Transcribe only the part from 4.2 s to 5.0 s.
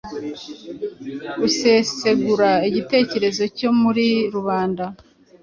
rubanda